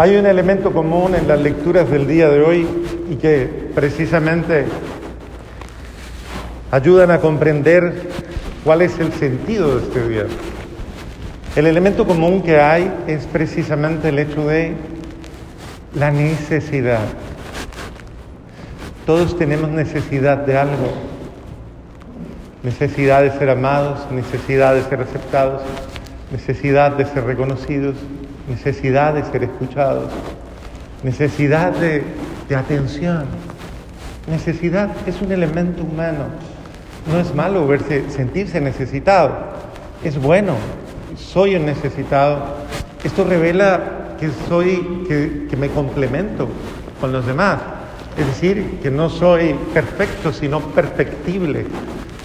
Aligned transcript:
Hay 0.00 0.16
un 0.16 0.24
elemento 0.24 0.72
común 0.72 1.14
en 1.14 1.28
las 1.28 1.38
lecturas 1.42 1.90
del 1.90 2.08
día 2.08 2.30
de 2.30 2.40
hoy 2.40 2.66
y 3.10 3.16
que 3.16 3.68
precisamente 3.74 4.64
ayudan 6.70 7.10
a 7.10 7.20
comprender 7.20 8.08
cuál 8.64 8.80
es 8.80 8.98
el 8.98 9.12
sentido 9.12 9.76
de 9.76 9.82
este 9.82 10.08
día. 10.08 10.24
El 11.54 11.66
elemento 11.66 12.06
común 12.06 12.40
que 12.40 12.58
hay 12.58 12.90
es 13.08 13.26
precisamente 13.26 14.08
el 14.08 14.20
hecho 14.20 14.46
de 14.46 14.72
la 15.94 16.10
necesidad. 16.10 17.04
Todos 19.04 19.36
tenemos 19.36 19.68
necesidad 19.68 20.38
de 20.38 20.56
algo. 20.56 20.94
Necesidad 22.62 23.20
de 23.20 23.32
ser 23.32 23.50
amados, 23.50 24.10
necesidad 24.10 24.74
de 24.74 24.82
ser 24.82 25.02
aceptados, 25.02 25.60
necesidad 26.32 26.92
de 26.92 27.04
ser 27.04 27.24
reconocidos, 27.24 27.96
necesidad 28.50 29.14
de 29.14 29.24
ser 29.24 29.44
escuchados, 29.44 30.10
necesidad 31.02 31.72
de, 31.72 32.02
atención. 32.54 33.26
Necesidad 34.28 34.90
es 35.06 35.22
un 35.22 35.30
elemento 35.30 35.84
humano. 35.84 36.24
No 37.10 37.20
es 37.20 37.32
malo 37.32 37.66
verse, 37.66 38.10
sentirse 38.10 38.60
necesitado. 38.60 39.32
Es 40.04 40.20
bueno. 40.20 40.54
Soy 41.16 41.54
un 41.54 41.64
necesitado. 41.64 42.56
Esto 43.04 43.24
revela 43.24 44.16
que 44.18 44.30
soy, 44.48 45.04
que, 45.06 45.46
que 45.48 45.56
me 45.56 45.68
complemento 45.68 46.48
con 47.00 47.12
los 47.12 47.24
demás. 47.24 47.60
Es 48.18 48.26
decir, 48.26 48.80
que 48.82 48.90
no 48.90 49.08
soy 49.08 49.54
perfecto, 49.72 50.32
sino 50.32 50.60
perfectible. 50.60 51.66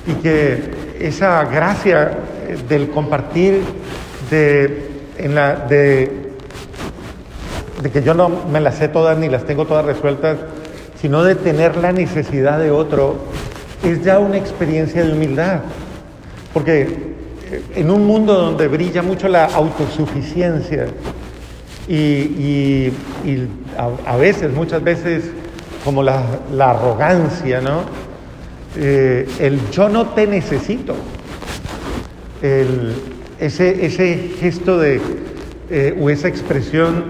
Y 0.07 0.13
que 0.21 0.71
esa 0.99 1.43
gracia 1.45 2.17
del 2.67 2.89
compartir 2.89 3.61
de 4.31 4.94
la, 5.17 5.55
de, 5.55 6.11
que 7.91 8.01
yo 8.03 8.13
no 8.13 8.29
me 8.51 8.59
las 8.59 8.75
sé 8.75 8.87
todas 8.87 9.17
ni 9.17 9.29
las 9.29 9.45
tengo 9.45 9.65
todas 9.65 9.85
resueltas, 9.85 10.37
sino 11.01 11.23
de 11.23 11.35
tener 11.35 11.77
la 11.77 11.91
necesidad 11.91 12.59
de 12.59 12.71
otro, 12.71 13.17
es 13.83 14.03
ya 14.03 14.19
una 14.19 14.37
experiencia 14.37 15.03
de 15.03 15.13
humildad. 15.13 15.61
Porque 16.53 16.81
eh, 16.81 17.63
en 17.75 17.91
un 17.91 18.05
mundo 18.05 18.33
donde 18.33 18.67
brilla 18.67 19.01
mucho 19.01 19.27
la 19.27 19.45
autosuficiencia 19.45 20.87
y, 21.87 22.91
a, 23.77 24.17
veces, 24.17 24.51
muchas 24.51 24.83
veces, 24.83 25.25
como 25.83 26.01
la, 26.01 26.23
arrogancia, 26.59 27.61
¿no? 27.61 27.81
Eh, 28.77 29.27
el 29.39 29.69
yo 29.69 29.87
no 29.87 30.07
te 30.07 30.25
necesito, 30.27 30.95
el, 32.41 33.14
ese, 33.39 33.85
ese 33.85 34.31
gesto 34.39 34.77
de, 34.77 35.01
eh, 35.69 35.97
o 35.99 36.09
esa 36.09 36.27
expresión 36.27 37.03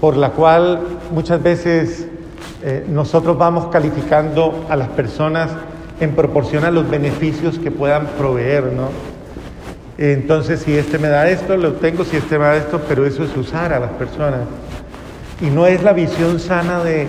por 0.00 0.16
la 0.16 0.30
cual 0.30 0.80
muchas 1.12 1.42
veces 1.42 2.06
eh, 2.62 2.84
nosotros 2.88 3.38
vamos 3.38 3.66
calificando 3.66 4.66
a 4.68 4.76
las 4.76 4.88
personas 4.88 5.50
en 6.00 6.12
proporción 6.12 6.64
a 6.64 6.70
los 6.70 6.88
beneficios 6.88 7.58
que 7.58 7.70
puedan 7.70 8.06
proveer, 8.18 8.64
¿no? 8.72 8.88
Entonces, 9.98 10.60
si 10.60 10.76
este 10.76 10.98
me 10.98 11.08
da 11.08 11.28
esto, 11.28 11.56
lo 11.58 11.74
tengo, 11.74 12.04
si 12.04 12.16
este 12.16 12.38
me 12.38 12.44
da 12.44 12.56
esto, 12.56 12.80
pero 12.88 13.04
eso 13.04 13.22
es 13.22 13.36
usar 13.36 13.74
a 13.74 13.78
las 13.78 13.90
personas. 13.92 14.40
Y 15.42 15.46
no 15.46 15.66
es 15.66 15.82
la 15.82 15.92
visión 15.92 16.40
sana 16.40 16.82
de, 16.82 17.06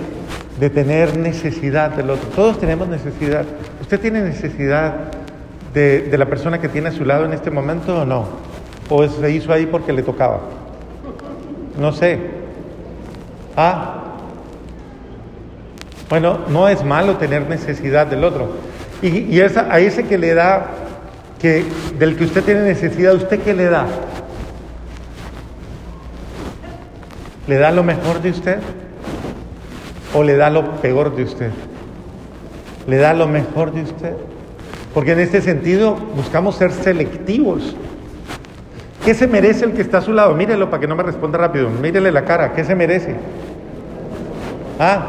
de 0.59 0.69
tener 0.69 1.17
necesidad 1.17 1.91
del 1.91 2.09
otro. 2.09 2.27
Todos 2.35 2.59
tenemos 2.59 2.89
necesidad. 2.89 3.45
¿Usted 3.81 3.99
tiene 3.99 4.21
necesidad 4.21 5.20
de, 5.73 6.15
la 6.17 6.25
persona 6.25 6.59
que 6.59 6.69
tiene 6.69 6.89
a 6.89 6.91
su 6.91 7.05
lado 7.05 7.25
en 7.25 7.33
este 7.33 7.51
momento 7.51 8.01
o 8.01 8.05
no? 8.05 8.25
¿O 8.89 9.07
se 9.07 9.31
hizo 9.31 9.53
ahí 9.53 9.65
porque 9.65 9.93
le 9.93 10.03
tocaba? 10.03 10.41
No 11.79 11.93
sé. 11.93 12.19
Ah. 13.55 13.97
Bueno, 16.09 16.39
no 16.49 16.67
es 16.67 16.83
malo 16.83 17.15
tener 17.17 17.47
necesidad 17.49 18.07
del 18.07 18.23
otro. 18.23 18.49
Y, 19.01 19.19
y 19.19 19.39
esa, 19.39 19.73
a 19.73 19.79
ese 19.79 20.03
que 20.03 20.17
le 20.17 20.33
da, 20.33 20.67
que, 21.39 21.63
del 21.97 22.17
que 22.17 22.25
usted 22.25 22.43
tiene 22.43 22.61
necesidad, 22.61 23.15
¿usted 23.15 23.39
qué 23.41 23.53
le 23.53 23.65
da? 23.65 23.87
¿Le 27.47 27.57
da 27.57 27.71
lo 27.71 27.83
mejor 27.83 28.21
de 28.21 28.29
usted? 28.29 28.59
¿O 30.13 30.23
le 30.23 30.35
da 30.35 30.49
lo 30.49 30.75
peor 30.81 31.15
de 31.15 31.23
usted? 31.23 31.51
¿Le 32.87 32.97
da 32.97 33.13
lo 33.13 33.27
mejor 33.27 33.71
de 33.71 33.83
usted? 33.83 34.15
Porque 34.93 35.13
en 35.13 35.19
este 35.19 35.41
sentido 35.41 35.95
buscamos 36.15 36.55
ser 36.55 36.71
selectivos. 36.71 37.75
¿Qué 39.05 39.13
se 39.13 39.27
merece 39.27 39.65
el 39.65 39.73
que 39.73 39.81
está 39.81 39.99
a 39.99 40.01
su 40.01 40.13
lado? 40.13 40.35
Mírelo 40.35 40.69
para 40.69 40.81
que 40.81 40.87
no 40.87 40.95
me 40.95 41.03
responda 41.03 41.37
rápido. 41.37 41.69
Mírele 41.69 42.11
la 42.11 42.23
cara. 42.23 42.53
¿Qué 42.53 42.63
se 42.63 42.75
merece? 42.75 43.15
Ah. 44.79 45.05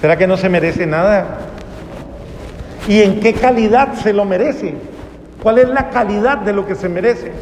¿Será 0.00 0.16
que 0.16 0.26
no 0.26 0.36
se 0.36 0.48
merece 0.48 0.86
nada? 0.86 1.38
¿Y 2.88 3.02
en 3.02 3.20
qué 3.20 3.34
calidad 3.34 3.94
se 3.94 4.12
lo 4.12 4.24
merece? 4.24 4.74
¿Cuál 5.42 5.58
es 5.58 5.68
la 5.68 5.90
calidad 5.90 6.38
de 6.38 6.52
lo 6.52 6.66
que 6.66 6.74
se 6.74 6.88
merece? 6.88 7.32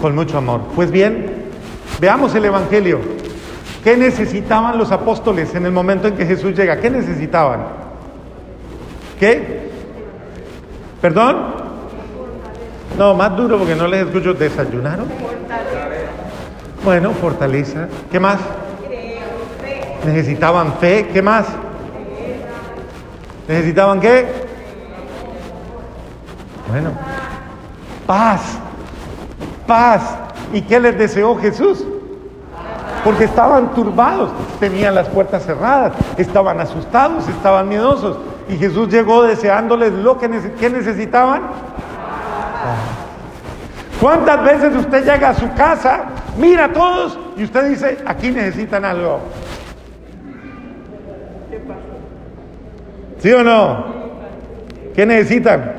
Con 0.00 0.14
mucho 0.14 0.38
amor. 0.38 0.62
Pues 0.74 0.90
bien, 0.90 1.26
veamos 2.00 2.34
el 2.34 2.44
Evangelio. 2.44 3.00
¿Qué 3.82 3.96
necesitaban 3.96 4.78
los 4.78 4.92
apóstoles 4.92 5.54
en 5.54 5.66
el 5.66 5.72
momento 5.72 6.08
en 6.08 6.16
que 6.16 6.24
Jesús 6.24 6.54
llega? 6.56 6.78
¿Qué 6.78 6.88
necesitaban? 6.88 7.87
¿Qué? 9.18 9.70
¿Perdón? 11.00 11.36
No, 12.96 13.14
más 13.14 13.36
duro 13.36 13.58
porque 13.58 13.74
no 13.74 13.86
les 13.86 14.06
escucho. 14.06 14.34
¿Desayunaron? 14.34 15.06
Bueno, 16.84 17.12
fortaleza. 17.12 17.88
¿Qué 18.10 18.20
más? 18.20 18.38
Necesitaban 20.04 20.74
fe. 20.74 21.08
¿Qué 21.12 21.22
más? 21.22 21.46
¿Necesitaban 23.46 24.00
qué? 24.00 24.26
Bueno, 26.68 26.90
paz. 28.06 28.58
Paz. 29.66 30.16
¿Y 30.52 30.62
qué 30.62 30.80
les 30.80 30.98
deseó 30.98 31.36
Jesús? 31.36 31.84
Porque 33.04 33.24
estaban 33.24 33.74
turbados, 33.74 34.30
tenían 34.58 34.94
las 34.94 35.08
puertas 35.08 35.44
cerradas, 35.44 35.92
estaban 36.16 36.60
asustados, 36.60 37.28
estaban 37.28 37.68
miedosos. 37.68 38.18
Y 38.48 38.56
Jesús 38.56 38.88
llegó 38.88 39.22
deseándoles 39.24 39.92
lo 39.92 40.18
que, 40.18 40.28
necesitaban. 40.28 41.42
¿Cuántas 44.00 44.44
veces 44.44 44.76
usted 44.76 45.04
llega 45.04 45.30
a 45.30 45.34
su 45.34 45.52
casa, 45.54 46.04
mira 46.38 46.66
a 46.66 46.72
todos 46.72 47.18
y 47.36 47.44
usted 47.44 47.68
dice, 47.68 47.98
aquí 48.06 48.30
necesitan 48.30 48.84
algo? 48.84 49.20
¿Sí 53.18 53.32
o 53.32 53.42
no? 53.42 53.84
¿Qué 54.94 55.04
necesitan? 55.04 55.72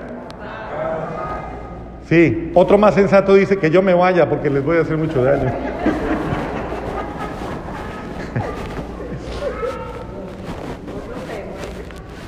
Sí, 2.07 2.51
otro 2.55 2.77
más 2.77 2.95
sensato 2.95 3.35
dice 3.35 3.57
que 3.57 3.69
yo 3.69 3.81
me 3.81 3.93
vaya 3.93 4.27
porque 4.27 4.49
les 4.49 4.63
voy 4.63 4.77
a 4.77 4.81
hacer 4.81 4.97
mucho 4.97 5.23
daño. 5.23 5.51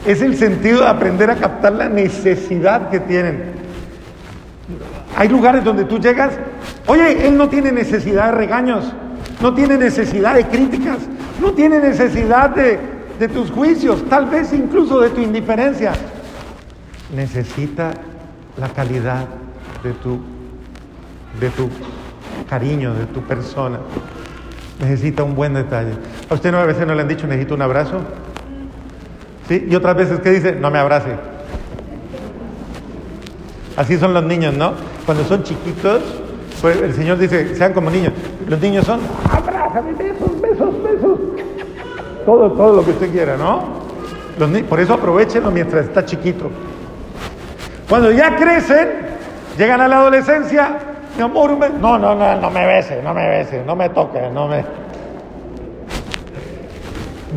Es 0.06 0.22
el 0.22 0.35
sentido 0.35 0.81
de 0.81 0.88
aprender 0.88 1.29
a 1.29 1.35
captar 1.35 1.73
la 1.73 1.88
necesidad 1.88 2.89
que 2.89 3.00
tienen. 3.00 3.53
Hay 5.16 5.28
lugares 5.28 5.63
donde 5.63 5.85
tú 5.85 6.00
llegas, 6.00 6.34
oye, 6.88 7.28
él 7.28 7.38
no 7.38 7.50
tiene 7.50 7.72
necesidad 7.72 8.28
de 8.28 8.31
regaños, 8.31 8.91
no 9.41 9.53
tiene 9.53 9.78
necesidad 9.78 10.35
de 10.35 10.45
críticas, 10.45 10.97
no 11.40 11.51
tiene 11.51 11.79
necesidad 11.79 12.50
de, 12.51 12.79
de 13.19 13.28
tus 13.28 13.51
juicios, 13.51 14.03
tal 14.09 14.28
vez 14.28 14.53
incluso 14.53 15.00
de 15.00 15.09
tu 15.09 15.22
indiferencia. 15.22 15.94
Necesita 17.16 17.91
la 18.57 18.69
calidad 18.69 19.25
de 19.84 19.91
tu, 19.94 20.20
de 21.40 21.49
tu 21.49 21.70
cariño, 22.49 22.93
de 22.93 23.05
tu 23.05 23.22
persona. 23.22 23.79
Necesita 24.79 25.23
un 25.23 25.35
buen 25.35 25.53
detalle. 25.53 25.91
¿A 26.29 26.34
usted 26.34 26.52
no 26.52 26.58
a 26.58 26.66
veces 26.66 26.87
no 26.87 26.96
le 26.96 27.02
han 27.02 27.08
dicho 27.08 27.28
necesito 27.28 27.53
un 27.53 27.61
abrazo? 27.61 28.02
Y 29.49 29.76
otras 29.76 29.96
veces 29.96 30.20
que 30.20 30.29
dice, 30.29 30.53
no 30.53 30.72
me 30.72 30.79
abrace. 30.79 31.16
Así 33.76 33.97
son 33.97 34.14
los 34.14 34.23
niños, 34.23 34.53
¿no? 34.53 34.73
Cuando 35.05 35.23
son 35.26 35.43
chiquitos, 35.43 36.02
pues 36.61 36.82
el 36.82 36.93
Señor 36.93 37.17
dice, 37.17 37.55
sean 37.55 37.73
como 37.73 37.90
niños. 37.90 38.14
Los 38.47 38.59
niños 38.61 38.85
son, 38.85 38.99
abrázame, 39.29 39.93
besos, 39.93 40.41
besos, 40.41 40.84
besos. 40.84 41.20
Todo, 42.26 42.52
todo 42.52 42.76
lo 42.76 42.85
que 42.85 42.91
usted 42.91 43.11
quiera, 43.11 43.35
¿no? 43.38 43.82
por 44.70 44.79
eso 44.79 44.93
aprovechenlo 44.93 45.52
mientras 45.52 45.85
está 45.85 46.05
chiquito. 46.05 46.49
Cuando 47.87 48.11
ya 48.11 48.35
crecen, 48.35 48.90
llegan 49.58 49.82
a 49.82 49.87
la 49.87 49.97
adolescencia, 49.97 50.78
mi 51.16 51.23
amor, 51.23 51.58
no, 51.79 51.99
no, 51.99 52.16
no, 52.16 52.35
no 52.40 52.49
me 52.49 52.66
bese, 52.66 53.02
no 53.03 53.14
me 53.14 53.28
bese, 53.28 53.64
no 53.66 53.76
me 53.76 53.90
toque, 53.90 54.29
no 54.34 54.47
me... 54.47 54.64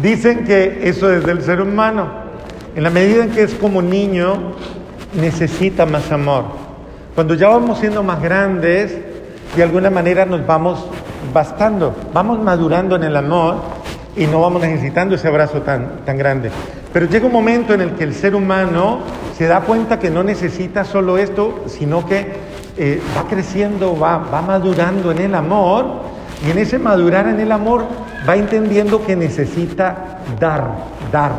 Dicen 0.02 0.44
que 0.44 0.88
eso 0.88 1.12
es 1.12 1.24
del 1.24 1.42
ser 1.42 1.60
humano. 1.60 2.08
En 2.74 2.82
la 2.82 2.90
medida 2.90 3.24
en 3.24 3.30
que 3.30 3.42
es 3.42 3.54
como 3.54 3.80
niño, 3.80 4.52
necesita 5.14 5.86
más 5.86 6.10
amor. 6.10 6.44
Cuando 7.14 7.34
ya 7.34 7.48
vamos 7.48 7.78
siendo 7.78 8.02
más 8.02 8.20
grandes, 8.20 8.98
de 9.56 9.62
alguna 9.62 9.90
manera 9.90 10.26
nos 10.26 10.44
vamos 10.44 10.84
bastando, 11.32 11.94
vamos 12.12 12.40
madurando 12.40 12.96
en 12.96 13.04
el 13.04 13.16
amor 13.16 13.56
y 14.16 14.26
no 14.26 14.40
vamos 14.40 14.62
necesitando 14.62 15.14
ese 15.14 15.28
abrazo 15.28 15.62
tan, 15.62 16.04
tan 16.04 16.18
grande. 16.18 16.50
Pero 16.92 17.06
llega 17.06 17.26
un 17.26 17.32
momento 17.32 17.72
en 17.72 17.80
el 17.80 17.92
que 17.92 18.04
el 18.04 18.14
ser 18.14 18.34
humano 18.34 18.98
se 19.36 19.46
da 19.46 19.60
cuenta 19.60 19.98
que 20.00 20.10
no 20.10 20.24
necesita 20.24 20.84
solo 20.84 21.18
esto, 21.18 21.64
sino 21.66 22.04
que 22.06 22.32
eh, 22.76 23.00
va 23.16 23.28
creciendo, 23.28 23.96
va, 23.96 24.18
va 24.18 24.42
madurando 24.42 25.12
en 25.12 25.18
el 25.18 25.34
amor 25.36 25.86
y 26.46 26.50
en 26.50 26.58
ese 26.58 26.78
madurar 26.78 27.28
en 27.28 27.38
el 27.38 27.52
amor 27.52 27.84
va 28.28 28.36
entendiendo 28.36 29.04
que 29.04 29.16
necesita 29.16 30.18
dar, 30.40 30.70
dar, 31.12 31.32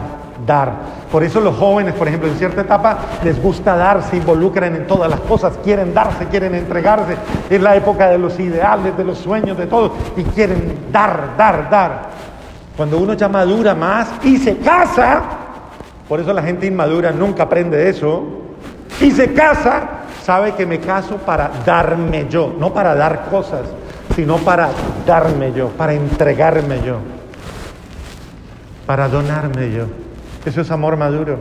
dar. 0.46 0.74
Por 1.12 1.24
eso 1.24 1.40
los 1.40 1.56
jóvenes, 1.56 1.94
por 1.94 2.08
ejemplo, 2.08 2.30
en 2.30 2.36
cierta 2.36 2.62
etapa 2.62 2.98
les 3.24 3.42
gusta 3.42 3.76
dar, 3.76 4.04
se 4.04 4.18
involucran 4.18 4.76
en 4.76 4.88
todas 4.88 5.10
las 5.10 5.20
cosas, 5.22 5.54
quieren 5.64 5.94
darse, 5.94 6.26
quieren 6.28 6.56
entregarse. 6.56 7.16
Es 7.50 7.62
la 7.62 7.76
época 7.76 8.10
de 8.10 8.18
los 8.18 8.40
ideales, 8.40 8.98
de 8.98 9.04
los 9.04 9.18
sueños, 9.18 9.58
de 9.58 9.68
todo. 9.68 9.94
Y 10.18 10.24
quieren 10.24 10.88
dar, 10.92 11.36
dar, 11.38 11.70
dar. 11.70 12.10
Cuando 12.76 12.98
uno 12.98 13.14
ya 13.14 13.30
madura 13.30 13.74
más 13.74 14.10
y 14.24 14.38
se 14.38 14.58
casa, 14.58 15.24
por 16.10 16.20
eso 16.20 16.34
la 16.34 16.44
gente 16.44 16.66
inmadura 16.66 17.12
nunca 17.12 17.44
aprende 17.44 17.90
eso, 17.90 18.24
y 19.00 19.12
se 19.12 19.34
casa, 19.34 19.84
sabe 20.24 20.54
que 20.54 20.66
me 20.66 20.80
caso 20.80 21.18
para 21.18 21.52
darme 21.66 22.28
yo, 22.30 22.54
no 22.60 22.74
para 22.74 22.96
dar 22.96 23.26
cosas, 23.30 23.62
sino 24.16 24.38
para 24.38 24.70
darme 25.06 25.52
yo, 25.52 25.70
para 25.70 25.94
entregarme 25.94 26.82
yo, 26.86 27.00
para 28.86 29.10
donarme 29.10 29.72
yo. 29.72 29.86
Eso 30.46 30.62
es 30.62 30.72
amor 30.72 30.96
maduro. 30.96 31.38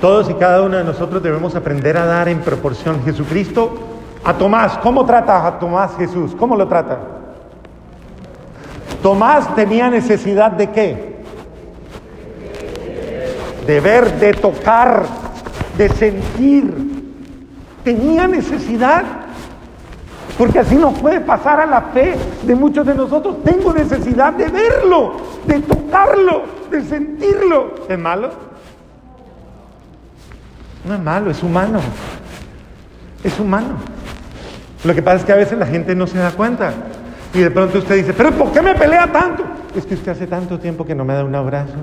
Todos 0.00 0.30
y 0.30 0.34
cada 0.34 0.62
uno 0.62 0.76
de 0.76 0.84
nosotros 0.84 1.22
debemos 1.22 1.54
aprender 1.56 1.96
a 1.96 2.06
dar 2.06 2.28
en 2.28 2.40
proporción. 2.40 3.02
Jesucristo 3.04 3.74
a 4.24 4.34
Tomás, 4.34 4.78
¿cómo 4.78 5.04
trata 5.04 5.46
a 5.46 5.58
Tomás 5.58 5.96
Jesús? 5.96 6.34
¿Cómo 6.38 6.56
lo 6.56 6.68
trata? 6.68 6.98
Tomás 9.02 9.54
tenía 9.54 9.90
necesidad 9.90 10.52
de 10.52 10.70
qué? 10.70 11.18
De 13.66 13.80
ver, 13.80 14.18
de 14.18 14.32
tocar, 14.32 15.04
de 15.76 15.88
sentir. 15.90 16.74
Tenía 17.84 18.26
necesidad. 18.26 19.04
Porque 20.38 20.60
así 20.60 20.76
no 20.76 20.92
puede 20.92 21.20
pasar 21.20 21.58
a 21.58 21.66
la 21.66 21.82
fe 21.82 22.14
de 22.44 22.54
muchos 22.54 22.86
de 22.86 22.94
nosotros. 22.94 23.42
Tengo 23.42 23.72
necesidad 23.72 24.32
de 24.34 24.48
verlo, 24.48 25.14
de 25.44 25.58
tocarlo, 25.60 26.44
de 26.70 26.80
sentirlo. 26.84 27.74
¿Es 27.88 27.98
malo? 27.98 28.30
No 30.86 30.94
es 30.94 31.00
malo, 31.00 31.30
es 31.32 31.42
humano. 31.42 31.80
Es 33.24 33.40
humano. 33.40 33.74
Lo 34.84 34.94
que 34.94 35.02
pasa 35.02 35.16
es 35.16 35.24
que 35.24 35.32
a 35.32 35.36
veces 35.36 35.58
la 35.58 35.66
gente 35.66 35.96
no 35.96 36.06
se 36.06 36.18
da 36.18 36.30
cuenta. 36.30 36.72
Y 37.34 37.40
de 37.40 37.50
pronto 37.50 37.78
usted 37.78 37.96
dice, 37.96 38.12
pero 38.12 38.30
¿por 38.30 38.52
qué 38.52 38.62
me 38.62 38.76
pelea 38.76 39.10
tanto? 39.12 39.42
Es 39.74 39.84
que 39.84 39.94
usted 39.94 40.12
hace 40.12 40.28
tanto 40.28 40.60
tiempo 40.60 40.86
que 40.86 40.94
no 40.94 41.04
me 41.04 41.14
da 41.14 41.24
un 41.24 41.34
abrazo. 41.34 41.74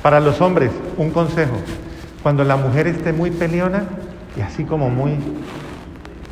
Para 0.00 0.20
los 0.20 0.40
hombres, 0.40 0.70
un 0.96 1.10
consejo. 1.10 1.56
Cuando 2.22 2.44
la 2.44 2.56
mujer 2.56 2.86
esté 2.86 3.12
muy 3.12 3.32
peleona 3.32 3.82
y 4.36 4.40
así 4.40 4.64
como 4.64 4.88
muy, 4.88 5.16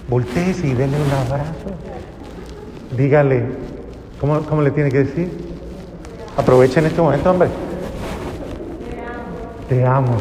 volteese 0.08 0.66
y 0.66 0.74
denle 0.74 0.96
un 0.96 1.12
abrazo. 1.12 1.52
Dígale, 2.96 3.44
¿cómo, 4.20 4.40
cómo 4.42 4.62
le 4.62 4.70
tiene 4.70 4.90
que 4.90 5.04
decir? 5.04 5.30
Aprovechen 6.36 6.86
este 6.86 7.00
momento, 7.00 7.30
hombre. 7.30 7.48
Te 9.68 9.86
amo. 9.86 10.16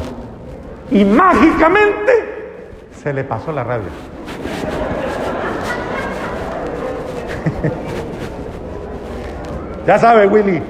Y 0.91 1.03
mágicamente 1.05 2.11
se 3.01 3.13
le 3.13 3.23
pasó 3.23 3.51
la 3.51 3.63
rabia. 3.63 3.89
ya 9.87 9.97
sabe, 9.97 10.27
Willy. 10.27 10.61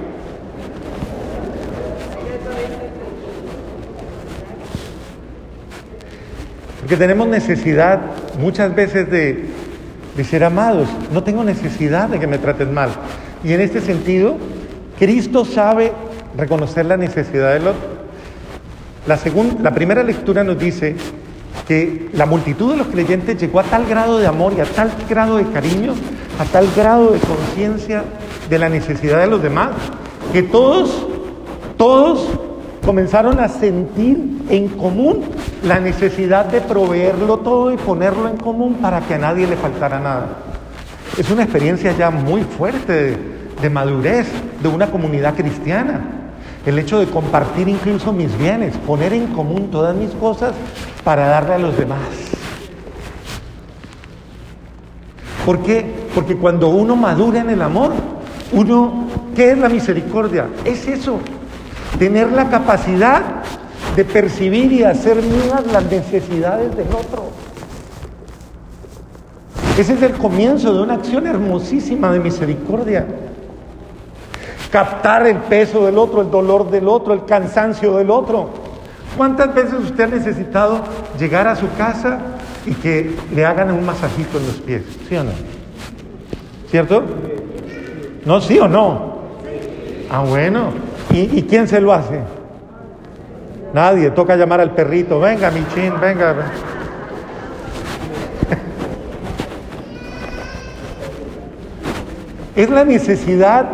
Porque 6.90 7.06
tenemos 7.06 7.28
necesidad 7.28 8.00
muchas 8.40 8.74
veces 8.74 9.12
de, 9.12 9.46
ser 10.28 10.44
amados. 10.44 10.90
No 11.14 11.22
tengo 11.22 11.44
necesidad 11.44 12.10
de 12.10 12.20
que 12.20 12.26
me 12.26 12.40
trates 12.40 12.68
mal. 12.68 12.90
Y 13.44 13.54
en 13.54 13.62
este 13.62 13.80
sentido, 13.80 14.38
Cristo 14.98 15.46
sabe 15.46 15.92
reconocer 16.36 16.88
la 16.88 16.98
necesidad 16.98 17.54
del 17.54 17.68
otro. 17.68 17.88
La, 19.06 19.18
segunda, 19.18 19.62
la 19.62 19.72
primera 19.76 20.02
lectura 20.02 20.44
nos 20.44 20.58
dice 20.58 20.96
que 21.68 22.10
la 22.14 22.26
multitud 22.26 22.72
de 22.72 22.78
los 22.78 22.88
creyentes 22.88 23.40
llegó 23.40 23.60
a 23.60 23.64
tal 23.66 23.86
grado 23.86 24.18
de 24.18 24.26
amor 24.26 24.54
y 24.58 24.62
a 24.62 24.66
tal 24.66 24.92
grado 25.08 25.38
de 25.38 25.46
cariño, 25.52 25.94
a 26.40 26.46
tal 26.46 26.68
grado 26.76 27.12
de 27.12 27.20
conciencia 27.20 28.04
de 28.50 28.58
la 28.58 28.68
necesidad 28.68 29.20
de 29.20 29.28
los 29.28 29.44
demás, 29.44 29.74
que 30.34 30.42
todos, 30.42 31.06
todos 31.78 32.49
comenzaron 32.86 33.40
a 33.40 33.48
sentir 33.48 34.46
en 34.50 34.68
común 34.70 35.22
la 35.64 35.80
necesidad 35.80 36.46
de 36.46 36.62
proveerlo 36.62 37.38
todo 37.38 37.72
y 37.72 37.78
ponerlo 37.78 38.28
en 38.28 38.38
común 38.38 38.76
para 38.76 39.02
que 39.02 39.16
a 39.16 39.18
nadie 39.18 39.48
le 39.48 39.56
faltara 39.56 40.00
nada. 40.00 40.28
Es 41.18 41.30
una 41.30 41.44
experiencia 41.44 41.96
ya 41.98 42.10
muy 42.10 42.42
fuerte 42.44 43.18
de, 43.62 43.70
madurez 43.70 44.28
de 44.62 44.70
una 44.70 44.88
comunidad 44.88 45.36
cristiana. 45.36 46.02
El 46.66 46.80
hecho 46.80 47.00
de 47.00 47.08
compartir 47.08 47.68
incluso 47.68 48.14
mis 48.14 48.38
bienes, 48.38 48.76
poner 48.78 49.14
en 49.14 49.28
común 49.28 49.70
todas 49.72 49.96
mis 49.96 50.12
cosas 50.12 50.54
para 51.04 51.28
darle 51.28 51.56
a 51.56 51.60
los 51.60 51.78
demás. 51.78 52.00
¿Por 55.46 55.60
qué? 55.64 55.86
Porque 56.14 56.36
cuando 56.36 56.70
uno 56.70 56.96
madura 56.96 57.42
en 57.42 57.50
el 57.50 57.62
amor, 57.62 57.92
uno, 58.52 59.08
¿qué 59.36 59.52
es 59.52 59.58
la 59.58 59.70
misericordia? 59.70 60.48
Es 60.64 60.88
eso, 60.88 61.20
tener 61.98 62.32
la 62.32 62.50
capacidad 62.50 63.22
de 63.96 64.06
percibir 64.06 64.72
y 64.72 64.84
hacer 64.84 65.18
mías 65.18 65.66
las 65.72 65.84
necesidades 65.86 66.76
del 66.76 66.88
otro. 66.88 67.30
Ese 69.78 69.94
es 69.94 70.02
el 70.02 70.14
comienzo 70.14 70.74
de 70.74 70.82
una 70.82 70.96
acción 70.96 71.26
hermosísima 71.26 72.12
de 72.12 72.20
misericordia 72.20 73.06
captar 74.72 75.26
el 75.28 75.38
peso 75.38 75.86
del 75.86 75.98
otro, 75.98 76.22
el 76.22 76.32
dolor 76.32 76.70
del 76.70 76.88
otro, 76.88 77.14
el 77.14 77.26
cansancio 77.26 77.98
del 77.98 78.10
otro. 78.10 78.50
¿Cuántas 79.18 79.54
veces 79.54 79.74
usted 79.74 80.04
ha 80.04 80.08
necesitado 80.08 80.82
llegar 81.20 81.48
a 81.48 81.56
su 81.56 81.72
casa 81.74 82.20
y 82.66 82.74
que 82.74 83.16
le 83.34 83.46
hagan 83.46 83.72
un 83.72 83.86
masajito 83.86 84.38
en 84.38 84.48
los 84.48 84.56
pies? 84.58 84.84
¿Sí 85.08 85.16
o 85.16 85.24
no? 85.24 85.32
¿Cierto? 86.70 87.04
¿No, 88.26 88.40
sí 88.42 88.60
o 88.60 88.68
no? 88.68 89.20
Ah, 90.10 90.24
bueno. 90.24 90.89
¿Y, 91.24 91.44
quién 91.44 91.68
se 91.68 91.82
lo 91.82 91.92
hace? 91.94 92.20
Nadie. 93.74 94.12
Toca 94.12 94.36
llamar 94.36 94.62
al 94.62 94.72
perrito. 94.72 95.20
Venga, 95.20 95.52
Michin, 95.52 96.00
venga. 96.00 96.36
Es 102.56 102.70
la 102.70 102.84
necesidad 102.84 103.68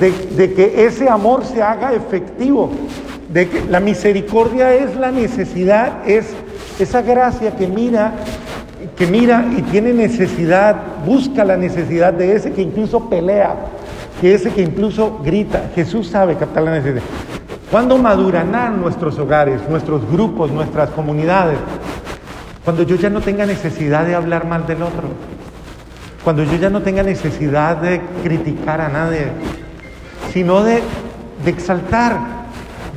de, 0.00 0.12
de, 0.36 0.54
que 0.54 0.86
ese 0.86 1.08
amor 1.08 1.44
se 1.44 1.62
haga 1.62 1.92
efectivo, 1.92 2.70
de 3.28 3.48
que 3.48 3.64
la 3.64 3.80
misericordia 3.80 4.72
es 4.74 4.94
la 4.94 5.10
necesidad, 5.10 6.08
es 6.08 6.32
esa 6.78 7.02
gracia 7.02 7.56
que 7.56 7.66
mira, 7.66 8.12
que 8.96 9.06
mira 9.06 9.46
y 9.56 9.62
tiene 9.62 9.92
necesidad, 9.92 10.76
busca 11.04 11.44
la 11.44 11.56
necesidad 11.56 12.12
de 12.12 12.36
ese 12.36 12.52
que 12.52 12.62
incluso 12.62 13.08
pelea, 13.08 13.56
que 14.20 14.34
ese 14.34 14.50
que 14.50 14.62
incluso 14.62 15.20
grita. 15.24 15.70
Jesús 15.74 16.08
sabe 16.08 16.36
captar 16.36 16.62
la 16.62 16.72
necesidad. 16.72 17.02
¿Cuándo 17.70 17.98
madurarán 17.98 18.80
nuestros 18.80 19.18
hogares, 19.18 19.60
nuestros 19.68 20.08
grupos, 20.10 20.50
nuestras 20.50 20.90
comunidades? 20.90 21.58
Cuando 22.64 22.82
yo 22.82 22.96
ya 22.96 23.10
no 23.10 23.20
tenga 23.20 23.46
necesidad 23.46 24.06
de 24.06 24.14
hablar 24.14 24.46
mal 24.46 24.66
del 24.66 24.82
otro. 24.82 25.08
Cuando 26.24 26.42
yo 26.44 26.56
ya 26.56 26.70
no 26.70 26.82
tenga 26.82 27.02
necesidad 27.02 27.76
de 27.76 28.00
criticar 28.22 28.80
a 28.80 28.88
nadie 28.88 29.30
sino 30.32 30.62
de, 30.62 30.82
de 31.44 31.50
exaltar, 31.50 32.18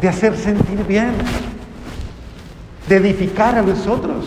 de 0.02 0.10
hacer 0.10 0.36
sentir 0.36 0.86
bien, 0.86 1.12
de 2.90 2.98
edificar 2.98 3.56
a 3.56 3.62
los 3.62 3.88
otros 3.88 4.26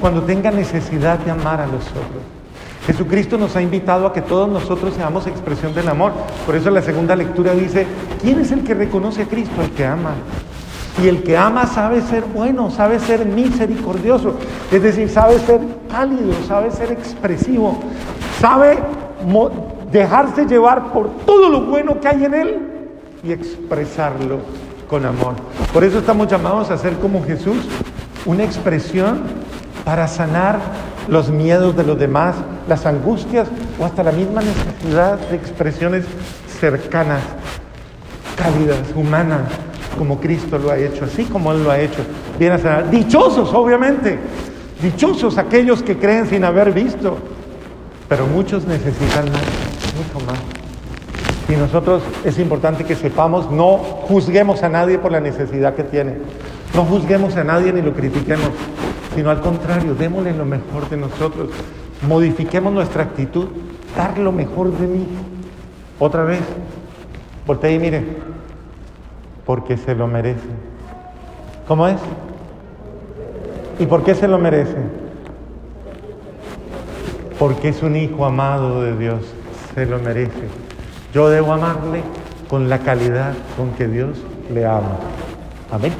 cuando 0.00 0.22
tenga 0.22 0.50
necesidad 0.50 1.20
de 1.20 1.30
amar 1.30 1.60
a 1.60 1.66
los 1.66 1.86
otros. 1.88 2.37
Jesucristo 2.88 3.36
nos 3.36 3.54
ha 3.54 3.60
invitado 3.60 4.06
a 4.06 4.14
que 4.14 4.22
todos 4.22 4.48
nosotros 4.48 4.94
seamos 4.94 5.26
expresión 5.26 5.74
del 5.74 5.88
amor. 5.88 6.12
Por 6.46 6.56
eso 6.56 6.70
la 6.70 6.80
segunda 6.80 7.14
lectura 7.14 7.52
dice, 7.52 7.86
¿quién 8.22 8.40
es 8.40 8.50
el 8.50 8.64
que 8.64 8.72
reconoce 8.72 9.24
a 9.24 9.26
Cristo? 9.26 9.60
El 9.60 9.72
que 9.72 9.84
ama. 9.84 10.12
Y 11.02 11.06
el 11.06 11.22
que 11.22 11.36
ama 11.36 11.66
sabe 11.66 12.00
ser 12.00 12.24
bueno, 12.24 12.70
sabe 12.70 12.98
ser 12.98 13.26
misericordioso, 13.26 14.36
es 14.72 14.82
decir, 14.82 15.10
sabe 15.10 15.38
ser 15.40 15.60
cálido, 15.90 16.32
sabe 16.48 16.70
ser 16.70 16.90
expresivo, 16.90 17.78
sabe 18.40 18.78
dejarse 19.92 20.46
llevar 20.46 20.90
por 20.90 21.10
todo 21.26 21.50
lo 21.50 21.66
bueno 21.66 22.00
que 22.00 22.08
hay 22.08 22.24
en 22.24 22.34
Él 22.34 22.68
y 23.22 23.32
expresarlo 23.32 24.38
con 24.88 25.04
amor. 25.04 25.34
Por 25.74 25.84
eso 25.84 25.98
estamos 25.98 26.26
llamados 26.26 26.70
a 26.70 26.78
ser 26.78 26.94
como 26.94 27.22
Jesús, 27.22 27.68
una 28.24 28.44
expresión 28.44 29.24
para 29.84 30.08
sanar 30.08 30.58
los 31.08 31.30
miedos 31.30 31.76
de 31.76 31.84
los 31.84 31.98
demás, 31.98 32.36
las 32.68 32.86
angustias 32.86 33.48
o 33.78 33.84
hasta 33.84 34.02
la 34.02 34.12
misma 34.12 34.42
necesidad 34.42 35.18
de 35.18 35.36
expresiones 35.36 36.04
cercanas, 36.60 37.22
cálidas, 38.36 38.78
humanas, 38.94 39.42
como 39.96 40.20
Cristo 40.20 40.58
lo 40.58 40.70
ha 40.70 40.78
hecho, 40.78 41.04
así 41.04 41.24
como 41.24 41.52
Él 41.52 41.64
lo 41.64 41.70
ha 41.70 41.78
hecho. 41.78 42.00
Viene 42.38 42.54
a 42.54 42.58
sanar. 42.58 42.90
Dichosos, 42.90 43.52
obviamente. 43.52 44.18
Dichosos 44.80 45.38
aquellos 45.38 45.82
que 45.82 45.98
creen 45.98 46.26
sin 46.28 46.44
haber 46.44 46.72
visto. 46.72 47.18
Pero 48.08 48.26
muchos 48.26 48.64
necesitan 48.66 49.24
más, 49.32 49.42
mucho 49.96 50.24
más. 50.24 50.38
Y 51.48 51.56
nosotros 51.56 52.02
es 52.24 52.38
importante 52.38 52.84
que 52.84 52.94
sepamos, 52.94 53.50
no 53.50 53.78
juzguemos 53.78 54.62
a 54.62 54.68
nadie 54.68 54.98
por 54.98 55.12
la 55.12 55.20
necesidad 55.20 55.74
que 55.74 55.82
tiene. 55.82 56.16
No 56.74 56.84
juzguemos 56.84 57.36
a 57.36 57.44
nadie 57.44 57.72
ni 57.72 57.80
lo 57.82 57.94
critiquemos, 57.94 58.50
sino 59.18 59.30
al 59.30 59.40
contrario, 59.40 59.96
démosle 59.96 60.32
lo 60.32 60.44
mejor 60.44 60.88
de 60.88 60.96
nosotros. 60.96 61.48
Modifiquemos 62.06 62.72
nuestra 62.72 63.02
actitud, 63.02 63.48
dar 63.96 64.16
lo 64.16 64.30
mejor 64.30 64.70
de 64.70 64.86
mí. 64.86 65.08
Otra 65.98 66.22
vez, 66.22 66.38
voltee 67.44 67.72
y 67.72 67.78
mire, 67.80 68.04
porque 69.44 69.76
se 69.76 69.96
lo 69.96 70.06
merece. 70.06 70.46
¿Cómo 71.66 71.88
es? 71.88 71.96
¿Y 73.80 73.86
por 73.86 74.04
qué 74.04 74.14
se 74.14 74.28
lo 74.28 74.38
merece? 74.38 74.76
Porque 77.40 77.70
es 77.70 77.82
un 77.82 77.96
hijo 77.96 78.24
amado 78.24 78.82
de 78.82 78.96
Dios, 78.96 79.22
se 79.74 79.84
lo 79.84 79.98
merece. 79.98 80.46
Yo 81.12 81.28
debo 81.28 81.54
amarle 81.54 82.04
con 82.48 82.68
la 82.68 82.78
calidad 82.78 83.34
con 83.56 83.72
que 83.72 83.88
Dios 83.88 84.16
le 84.54 84.64
ama. 84.64 84.96
Amén. 85.72 85.92